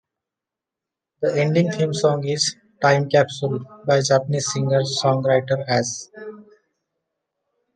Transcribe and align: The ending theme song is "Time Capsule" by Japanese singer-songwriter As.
The 1.21 1.39
ending 1.39 1.69
theme 1.71 1.93
song 1.93 2.25
is 2.27 2.55
"Time 2.81 3.07
Capsule" 3.07 3.59
by 3.85 4.01
Japanese 4.01 4.51
singer-songwriter 4.51 5.63
As. 5.67 6.09